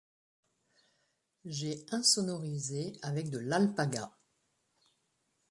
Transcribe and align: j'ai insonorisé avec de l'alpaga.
j'ai 1.45 1.85
insonorisé 1.91 2.97
avec 3.03 3.29
de 3.29 3.37
l'alpaga. 3.37 4.11